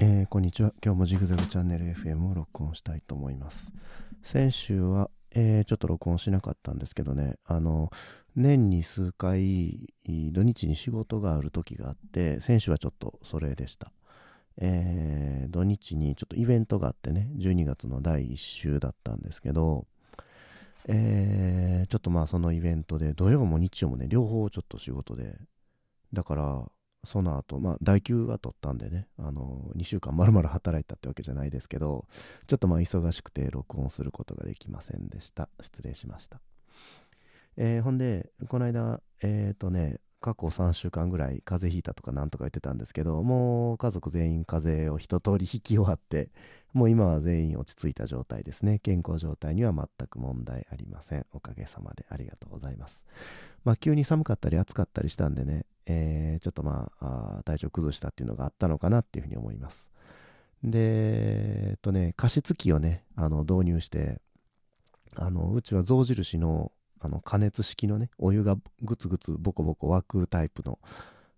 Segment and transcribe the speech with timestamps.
[0.00, 0.72] えーこんにちは。
[0.84, 3.72] 今日もジグザグチャンネル FM を録音したいと思います。
[4.22, 7.90] 先週は、えーちょっと録音しなかったんですけどね、あの、
[8.36, 13.92] 年に数回、土日に仕事がある時があって、先週はちょっとそれでした。
[14.58, 19.86] えー土日にちょっとイベントがあってね、12月の第1週だったんですけど、
[20.86, 25.38] えーちょっとまあそのイベントで、土曜も日曜もね、両方ちょっと仕事で、
[26.12, 26.66] だから、
[27.04, 32.04] その後、まあ、代休は取ったんでね、あの、2週間まるまる働いたってわけじゃないですけど、
[32.46, 35.48] ちょっとまあ、忙しくて録音することができませんでした。
[35.60, 36.40] 失礼しました。
[37.56, 46.30] えーほんで、この間、えっ、とね、過去3週間ぐらい風邪ひいたとかなんとか言ってたんですけど、もう家族全員風邪を一通り引き終わって、
[46.72, 48.78] もう今は全員落ち着いた状態ですね。
[48.80, 51.26] 健康状態には全く問題ありません。
[51.32, 53.04] おかげさまでありがとうございます。
[53.68, 59.90] まあ、急に寒かったり暑かったりしたんでね、えーちょっとまあ体調崩したっていうのがあったのかなっていうふうに思います。
[60.64, 64.22] で、えっとね、加湿器をね、あの導入して、
[65.16, 70.78] あのうちは象印のあの加熱式のね、お湯がグツグツボコボコ沸くタイプの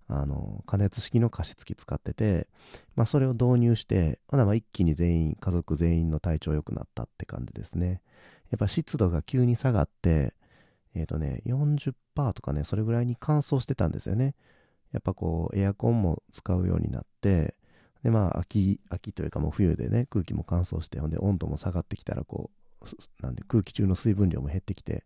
[0.07, 2.47] あの加熱式の加湿器使ってて、
[2.95, 8.03] まあ、それを導入して、ほなまあ一気に全員、家族全員の体調良くなったって感じですね。
[8.51, 10.35] やっぱ湿度が急に下がって、
[10.95, 14.35] えっ、とね、40%とかね、それぐらいに乾燥してたんですよね。
[14.93, 17.55] やっぱこう、エアコンも使うようになって、
[18.03, 22.51] で、まあ、秋、秋というかもう冬でね、空気も乾燥して、ほんで温度も下がってきたら、こ
[22.83, 25.05] う、なんで空気中の水分量も減ってきて、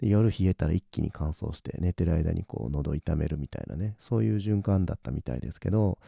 [0.00, 5.98] で夜冷えたら一気に乾燥して、寝てる間にこう、喉痛めるみたいなね、そういう循環だったみたいですけど、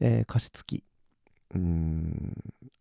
[0.00, 0.84] えー加湿器、
[1.54, 2.34] うん、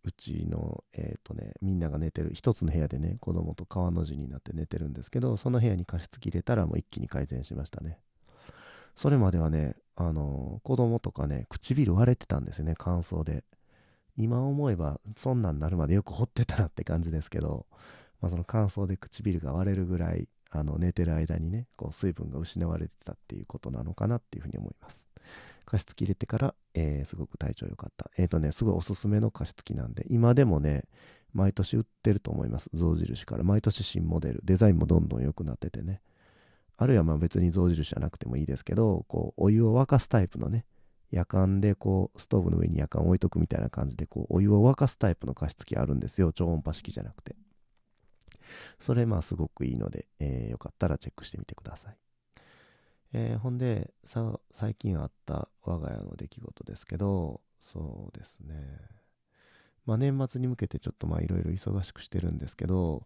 [0.03, 7.99] うちの、えっ、とね、みんなが寝てる、一つの部屋でね、子供と川の字になって寝てるんですけど、その部屋に加湿器入れたらもう一気に改善しましたね。
[8.95, 13.43] それまではね、あの子供とかね、唇割れてたんですよね、乾燥で。
[14.17, 17.65] 今思えば、そんなんなるまでよく掘ってたなって感じですけど、
[18.21, 25.04] まあ、その乾燥で唇が割れるぐらい、あの寝てる間にね、こう水分が失われてたっていうことなのかなっていうふうに思います。
[25.65, 28.09] 加湿器入れてから、えーすごく体調良かった。
[28.17, 30.85] えっ、とね、すごいおすすめの加湿器なんで、今でもね、
[31.33, 32.69] 毎年売ってると思います。
[32.73, 33.43] 象印から。
[33.43, 34.41] 毎年新モデル。
[34.43, 36.01] デザインもどんどん良くなっててね。
[36.77, 40.65] あるいはまあ別に象印じゃなくてもいいですけど、こう、お湯を沸かすタイプのね、
[41.11, 46.31] 夜間でこう、ストーブの上に夜間置いとくみたいな感じで、こう、お湯を沸かすタイプの加湿器あるんですよ。
[46.31, 47.35] 超音波式じゃなくて。
[48.79, 51.97] それまあすごくいいので、えーよかったらチェックしてみてください。
[53.17, 58.55] えーほんでさ、最近あった我が家の出来事ですけど、そうですね。
[59.85, 63.05] まあ年末に向けてちょっとまあいろいろ忙しくしてるんですけど、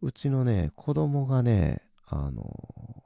[0.00, 3.04] うちのね、子供がね、あの、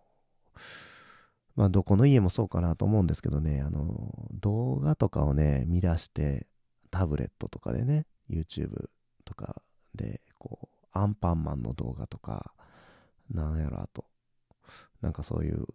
[1.56, 6.46] まあどこの家もそうかなと思うんですけどね、あの、動画とかをね、見出して、
[6.92, 8.88] タブレットとかでね、YouTube
[9.24, 9.60] とか
[9.96, 12.52] で、こう、アンパンマンの動画とか、
[13.28, 14.04] なんやろ、あと、
[15.02, 15.66] なんかそういう、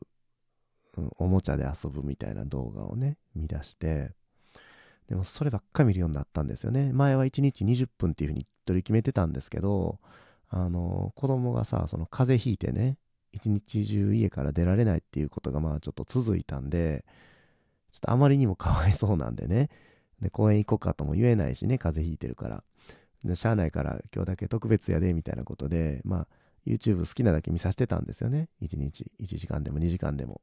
[1.18, 4.12] おもちゃで遊ぶみたいな動画をね、見出して、
[5.08, 6.92] でもそればっか見るようになったんですよね。
[6.94, 10.00] 前は1日20分っていうふうに取り決めてたんですけど、
[10.50, 12.98] あの、子供がさ、その風邪ひいてね、
[13.32, 17.06] 一日中家から出られないっていうことがまあちょっと続いたんで、
[17.92, 19.70] ちょっとあまりにもかわいそうなんでね、
[20.22, 22.64] で、公園行こうかとも言えないしね、風邪ひいてるから。
[23.24, 26.28] でしゃあないから今日だけ特別やで、みたいなことで、まあ、
[26.66, 28.50] YouTube 好きなだけ見させてたんですよね。
[28.62, 30.42] 1日、1時間でも2時間でも。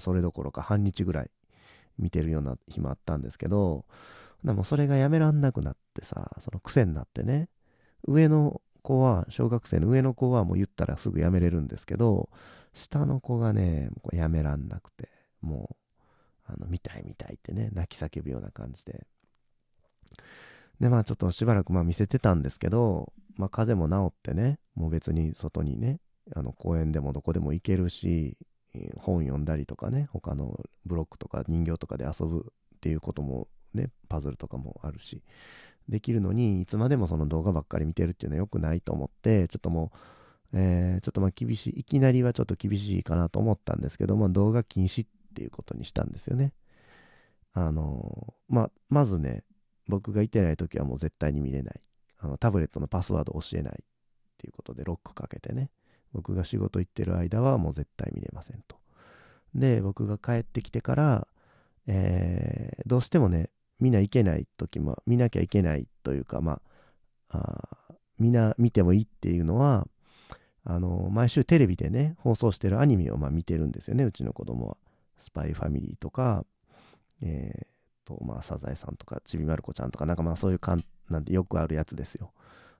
[0.00, 1.30] それどころか半日ぐらい
[1.98, 3.84] 見てるような日もあったんですけど、
[4.44, 7.48] でもそれがやめらんなくなってさ、その癖になってね、
[8.06, 12.28] 上の子は、小学生の上の子はもう言ったらすぐやめれるんですけど、
[12.74, 15.08] 下の子がね、やめらんなくて、
[15.40, 15.76] も
[16.48, 19.06] う、あの、見たい見たいってね、泣き叫ぶような感じで。
[20.80, 26.00] で、まあちょっとしばらくまあ見せてたんですけど、まあ風邪も治ってね、もう別に外にね、
[26.34, 28.36] あの公園でもどこでも行けるし、
[28.96, 35.22] 本読んだりとかね、他のブロックとか人形とかで遊ぶっていうこともね、パズルとかもあるし、
[35.88, 39.92] できるのに、いつまでもその動画ばっかり見てるっていうのは良くないと思って、ちょっとも
[40.52, 46.52] う、えーちょっとまあ厳しい、いきなりはちょっと厳しいかなと思ったんですけども、動画禁止っていうことにしたんですよね。
[47.54, 49.44] あのーまあ、まずね、
[49.88, 51.80] 僕がいてない時はもう絶対に見れない。
[52.18, 53.86] あのタブレットのパスワード教えないっ
[54.38, 55.70] ていうことでロックかけてね。
[56.12, 58.76] 僕が仕事行ってる間はもう絶対見れませんと。
[59.54, 61.26] で、僕が帰ってきてから、
[61.86, 63.50] えーどうしてもね、
[63.80, 66.60] 見ないけない時も、見なきゃいけないというか、ま
[67.30, 69.86] あ、あみんな見てもいいっていうのは、
[70.64, 74.76] あの毎週テレビでね、放送してるアニメをまあ見てるんですよね、うちの子供は。
[75.18, 76.44] スパイファミリーとか、
[77.20, 77.66] えー
[78.04, 82.32] と、まあ、サザエさんとか、ちびまる子ちゃんとか、なんかまあそういうかん、なんてよくあるやつですよ。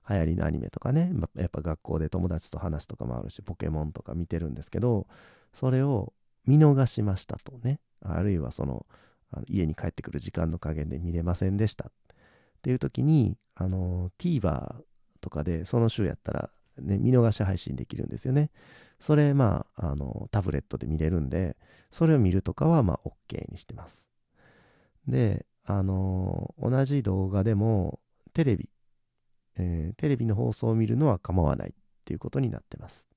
[0.09, 5.07] 流行りのアニメとかね、やっぱ学校で友達と話とかもあるし、ポケモンとか見てるんですけど、
[5.53, 6.13] それを
[6.45, 8.85] 見逃しましたとね、あるいはその、
[9.31, 11.91] あの家に帰ってくる時間の加減で見れませんでしたっ
[12.61, 14.83] ていう時に、あの、TVer
[15.21, 18.51] とかでその週やったら、ね、見逃し配信できるんですよね。
[18.99, 21.57] それ、まあ、あの、タブレットで見れるんで、
[21.91, 24.09] それを見るとかは、まあ、OK にしてます。
[25.07, 27.99] で、あの、同じ動画でも、
[28.33, 28.69] テレビ、
[29.57, 31.73] えー、テレビの放送を見るのは構わないっ
[32.05, 33.07] ていうことになってます。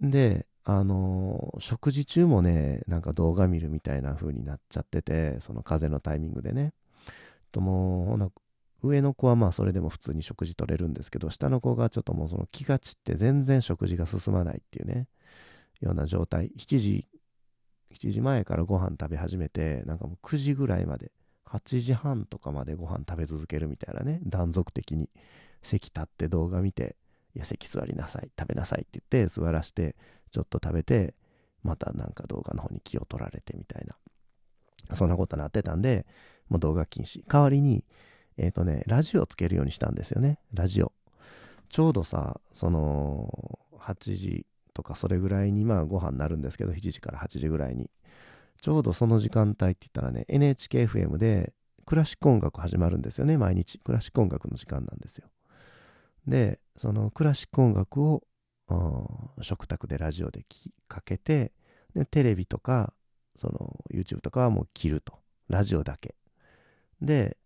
[0.00, 6.72] で、あのー、食事中もね、なんか動画見るみたいな風になっちゃってて、その風のタイミングでね。
[7.52, 8.32] ともう、
[8.82, 15.08] 上の子はまあそれでも普通に食事取れるんですけど、下の子がちょっともうその気が散って全然食事が進まないっていうね、
[15.80, 16.52] ような状態。
[16.56, 17.08] 7時、
[17.92, 21.10] 7時前からご飯食べ始めて、なんかもう9時ぐらいまで
[21.48, 25.08] 8時半とかまでご飯食べ続けるみたいなね、断続的に
[25.62, 26.96] 席立って動画見て、
[27.34, 29.96] いや、席座りなさい、食べなさいって言って座らして、
[30.30, 31.14] ちょっと食べて、
[31.62, 33.96] またなんか動画の方に気を取られてみたいな。
[34.94, 36.06] そんなことになってたんで、
[36.48, 37.22] もう動画禁止。
[37.26, 37.84] 代わりに、
[38.36, 40.38] えっ、ー、とね、ラジオつけるようにしたんですよね。
[40.52, 40.92] ラジオ。
[41.68, 47.90] ちょうどさ、その、8時とかそれぐらいにまあご飯になるんですけど、7時から8時ぐらいに。
[48.60, 51.52] ちょうどその時間帯って言ったらね、NHKFM で
[51.86, 53.78] クラシック音楽始まるんですよね、毎日。
[53.78, 55.28] クラシック音楽の時間なんですよ。
[56.26, 58.22] で、そのクラシック音楽を
[59.40, 60.44] 食卓でラジオで
[60.86, 61.52] かけて
[61.94, 62.92] で、テレビとか、
[63.36, 65.18] その YouTube とかはもう切ると。
[65.48, 66.14] ラジオだけ。
[67.00, 67.38] で、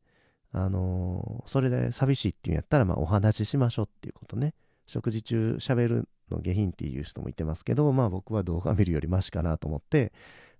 [0.51, 4.55] あのー、それで寂しいっていうんやったら、まあお話ししましょうっていうことね。
[4.87, 10.13] 食事中喋るの下品っていう人もいてますけど、まあ僕は動画見るよりマシかなと思って、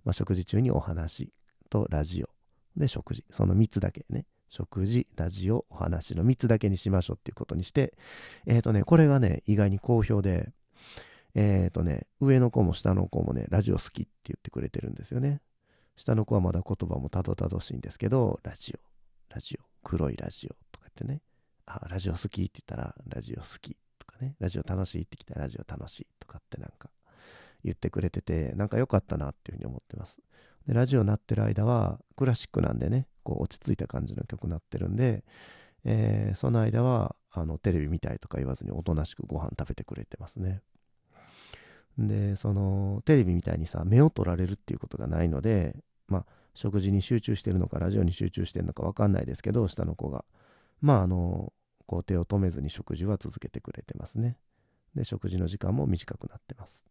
[0.05, 1.31] まあ、食事中にお話
[1.69, 2.29] とラジオ
[2.79, 3.23] で食事。
[3.29, 4.25] その3つだけね。
[4.49, 7.93] 食事ラジオお話の3つだけにしましょうっていうことにして。
[8.45, 10.51] えっ、ー、とねこれがね意外に好評で。
[11.35, 15.41] えっ、ー、とね上の子も下の子もねラジオ好きって言ってくれてるんですよね。
[15.95, 21.21] 下の子はまだ言葉もたどたどしいんですけどラジオラジオ黒いラジオとか言ってね。
[21.65, 24.35] あラジオ好きって言ったらラジオ好きとかね。
[24.39, 26.89] ラジオ楽しいって来たらラジオ楽しいとかってなんか。
[27.63, 30.19] 言ってくれてて、なんか良かったなっていうふうに思ってます。
[30.67, 35.23] で、ラジオ鳴ってる間は、クラシックなんでね、こう落ち着いた感じの曲鳴ってるんで、
[35.85, 40.61] えー、その間は、あの、テレビ見たいとか言わずにおとなしくご飯食べてくれてますね。
[41.97, 45.75] で、その、テレビみたいにさ、目を取られるっていうことがないので、
[46.07, 46.25] まあ、
[46.55, 50.25] 食事に集中してるのか、ラジオに集中してるのか分かんないですけど、下の子が。
[50.81, 51.51] まあ、あの、
[51.85, 54.37] こう手を止めずに食事は続けてくれてますね。
[54.95, 56.85] で、食事の時間も短くなってます。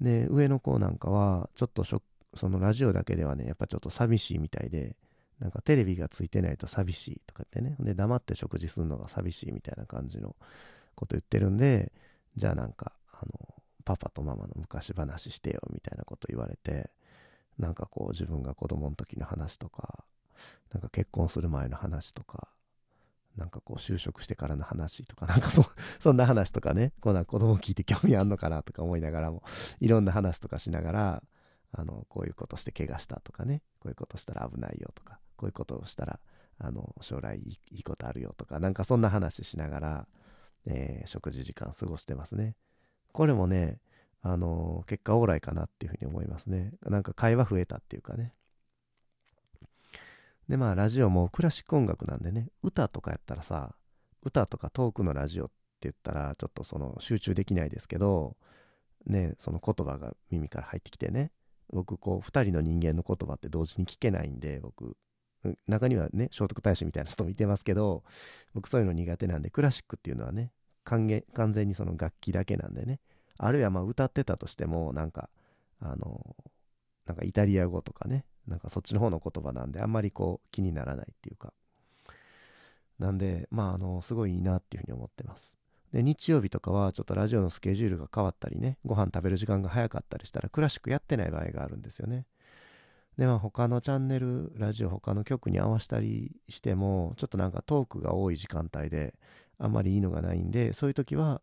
[0.00, 2.00] で、上の子なんかは、ちょっとそ
[2.48, 4.96] のラジオだけではね、やっぱちょっと寂しいみたいで、
[5.38, 10.36] なんかテレビがついてないと寂しいとかってね、で、黙って食事するのが寂しいみたいな感じの
[10.94, 11.92] こと言ってるんで、
[12.36, 13.54] じゃあなんか、あの、
[13.84, 16.90] パパとママの昔話してよみたいなこと言われて、
[17.58, 20.04] なんかこう自分が子供の時の話とか、
[20.72, 22.48] なんか結婚する前の話とか、
[23.36, 25.64] なんかこう就職してからの話とか、 なんかそ、
[25.98, 29.42] そんな話とかね、こんな子供聞いて興味あんのかなとか思いながらも、
[29.80, 31.22] いろんな話とかしながら、
[31.72, 36.20] あの、こういうことして怪我したとかね、こういうことしたら危ないよとか、こういうことをしたら、
[36.58, 40.08] あの、将来いいことあるよとか、なんかそんな話しながら、
[40.64, 42.56] えー、食事時間過ごしてますね。
[43.12, 43.80] これもね、
[44.22, 46.72] あの、結果オーライかなっていうふうに思いますね。
[46.82, 48.32] なんか会話増えたっていうかね。
[50.48, 53.74] で、まあ、ラジオもクラシック音楽なんでね、歌とかやったらさ、
[54.22, 58.36] 歌とかトークのラジオって言ったら、ちょっとその集中できないですけど、
[59.06, 61.32] ね、その言葉が耳から入ってきてね、
[61.72, 64.96] 僕、こう、二人の人間の言葉って同時に聞けないんで、僕、
[65.66, 68.04] 中にはね、聖徳太子みたいな人もいてますけど、
[68.54, 70.52] 僕そういうの苦手なんで、クラシックっていうのはね、
[70.84, 71.08] 完
[71.52, 73.00] 全にその楽器だけなんでね、
[73.38, 75.28] あるいはまあ歌ってたとしても、なんか、
[75.80, 76.36] あの、
[77.06, 81.52] なんかイタリア語とかね、なんかそっちの方の言葉なんで、あんまりこう気にならないっていうか。
[82.98, 85.56] なんで、まあ、あの、すごいいいなっていうふうに思ってます。
[85.92, 92.26] で、日曜日とかはちょっとラジオのスケジュールが変わったりね、ご飯食べる時間が早かったりしたら、クラシックやってない場合があるんですよね。
[93.18, 99.14] で、まあ、他のチャンネル、ラジオ、他の曲に合わせたりしても、ちょっとなんかトークが多い時間帯で、
[99.58, 101.40] あんまりいいのがないんで、そういう時は、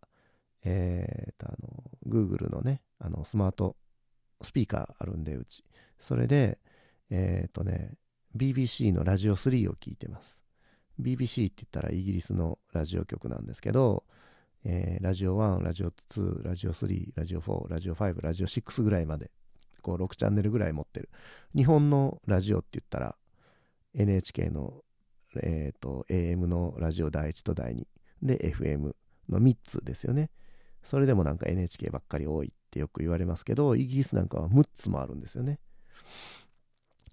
[0.63, 3.75] えー、と、あの、Google のね、あの、スマート
[4.41, 5.63] スピーカーあるんで、うち。
[5.99, 6.59] それで、
[7.09, 7.93] えっ、ー、とね、
[8.35, 10.39] BBC のラジオ3を聞いてます。
[10.99, 14.03] BBC って言ったらイギリスのラジオ局なんですけど、
[14.65, 19.31] えー、ラジオ1、ラジオ2、ラジオ3、ラジオ4、ラジオ5、ラジオ6ぐらいまで
[19.81, 21.09] こう6チャンネルぐらい持ってる。
[21.55, 23.15] 日本のラジオって言ったら
[23.93, 24.81] NHK の、
[25.41, 27.85] えーと、AM のラジオ第1と第2
[28.21, 28.93] で FM
[29.29, 30.31] の3つですよね。
[30.83, 35.59] それでもなんか NHK ばっかり多いってよく言われますけど、イギリスなんかは6つもあるんですよね。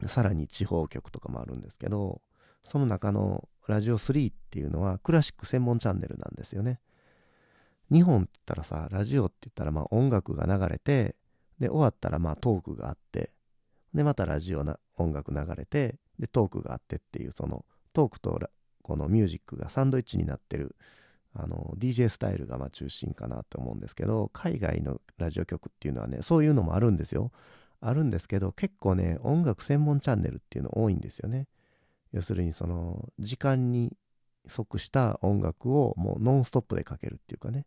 [0.08, 2.20] さらに地方局とかもあるんですけど、
[2.62, 6.80] その中のラジオ3っていうのはクラシック専門チャンネルなんですよね。
[7.90, 11.16] 日本って言ったらさ、ラジオって言ったらまあ音楽が流れて、
[11.58, 13.30] で、終わったらまあトークがあって、
[13.94, 18.38] で、またラジオな音楽流れて、で、トークがあってっていう、そのトークと
[18.82, 20.76] このミュージックがサンドイッチになってる、
[21.34, 27.32] あの、DJ スタイルがまあ中心かなと思うんですけど、海外のラジオ局っていうのはね、そういうのもあるんですよ。
[27.80, 31.48] あるんですけど、結構ね、音楽専門チャンネルっていうの多いんですよね。
[32.12, 33.96] 要するにその時間に
[34.46, 37.66] 即した音楽をもうノンストップでかけるっていうかね。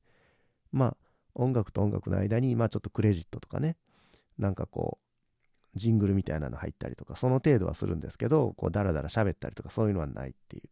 [0.72, 0.98] まあ
[1.36, 3.78] 音楽と音楽の間にまあちょっとクレジットとかね。
[4.38, 10.64] なんかこうジングルみたいなの入ったりとかその程度はするんですけどこうダラダラ喋ったりとかそういうのはないっていう。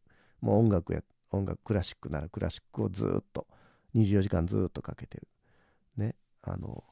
[0.42, 3.48] もう音楽や音楽クラシックならクラシックをずっと
[3.96, 5.28] 24時間ずっとかけてる。
[5.98, 6.16] ね。
[6.42, 6.84] あの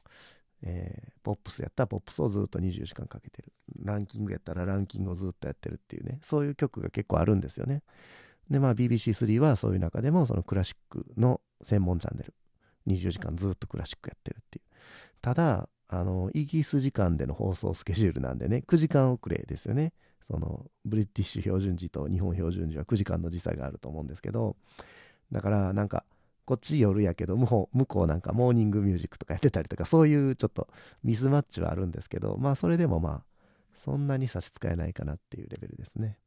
[0.62, 3.52] えー、ポップスやったらポップスをずっと24時間かけてる。
[3.82, 7.82] ランキングやったらランキングをずっとやってるっていうね、そういう曲が結構あるんですよね。
[8.50, 12.34] で、まあ BBC3 はそういう中でもそのクラシックの専門チャンネル、
[12.88, 14.64] 24時間ずっとクラシックやってるっていう。
[15.22, 19.92] ただ、あの、イギリス時間での放送スケジュールなんでね、9時間遅れですよね。
[20.20, 24.56] その、ブリティッシュ標準時と日本標準時は9時間の時差があると思うんですけど、
[25.32, 26.04] だからなんか、
[26.44, 30.68] こっち夜やけども 向こうなんかモーニングミュージックとかやってたりとかそういうちょっと
[31.02, 33.24] ミスマッチはあるんですけどまあそれでもまあ
[33.74, 36.18] そんなに差し支えないかなっていうレベルですね。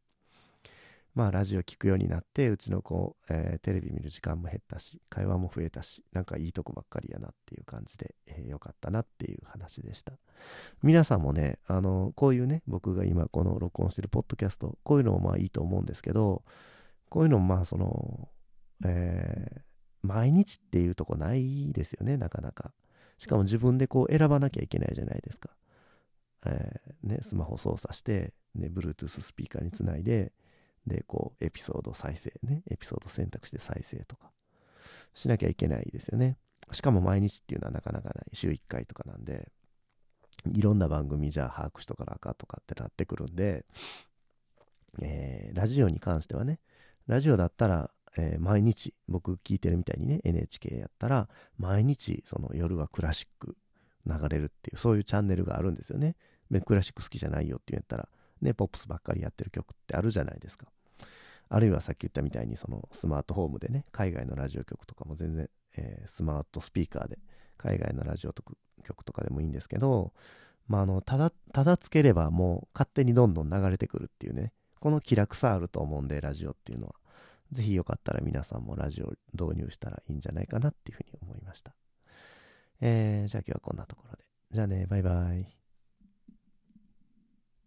[1.14, 10.14] まあラジオ聞くようになってうちの子、えー、テレビ見る時間も減ったし会話も増えたしなんかいいとこばっかりやなっていう感じで、えー、よかったなっていう話でした。
[10.82, 16.44] 皆さんもねあのこういうね僕が今この録音してるポッドキャストこういうのもまあいいと思うんですけど
[17.10, 18.30] こういうのもまあその
[18.84, 19.73] えー
[20.04, 22.74] 毎日っていうとこないですよね、なかなか。
[23.18, 25.50] しかも自分でこう選ばなきゃいけないじゃないですか。
[26.46, 30.34] えー、ね、スマホ操作して、ね、Bluetooth スピーカーにつないで、
[30.86, 34.32] で、こう、エピソード再生ね、エピソード選択して再生とか、
[35.14, 36.38] しなきゃいけないですよね。
[36.72, 38.26] しかも毎日っていうのはなかなかない。
[38.34, 39.52] 週1回とかなんで、
[40.54, 43.66] いろんな番組じゃあ把握しとかなあかとかってなってくるんで、
[45.02, 46.60] えー、ラジオに関してはね、
[47.08, 53.56] ラジオだったらえー、毎日、僕聞いてるみたいにね、NHK やったら、毎日、その夜はクラシック
[54.06, 56.16] 流れるっていう、そういうチャンネルがあるんですよね。
[56.66, 58.08] クラシック好きじゃないよって言ったら、
[58.42, 60.68] ね、ポップスばっかりやってる曲ってあるじゃないですか。
[61.50, 67.18] あるいはさっき言ったみたいに、そのスマートフォームでね、海外のラジオ局とかも全然、えー、スマートスピーカーで、
[67.58, 70.14] 海外のラジオ局とかでもいいんですけど、
[70.68, 76.96] まあ、あの、ただ、ただつければもう勝手にどんどん流れてくるっていうね、この気楽さあると思うんで、ラジオっていうのは。
[77.54, 81.74] ぜひよかったら皆さんもラジオ導入したらいいんじゃないかなっていうふうに思いました。
[82.82, 84.26] えー、じゃあ今日はこんなところで。
[84.52, 85.63] じゃあね、バイバイ。